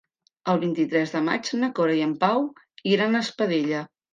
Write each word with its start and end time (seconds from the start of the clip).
El 0.53 0.61
vint-i-tres 0.63 1.13
de 1.17 1.21
maig 1.27 1.51
na 1.61 1.69
Cora 1.81 1.99
i 1.99 2.03
en 2.09 2.17
Pau 2.25 2.45
iran 2.97 3.17
a 3.21 3.25
Espadella. 3.29 3.89